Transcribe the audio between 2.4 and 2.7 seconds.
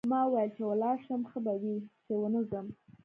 ځم.